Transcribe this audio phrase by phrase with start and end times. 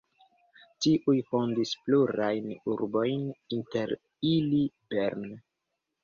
[0.83, 3.93] Tiuj fondis plurajn urbojn, inter
[4.31, 4.63] ili
[4.95, 5.29] Bern.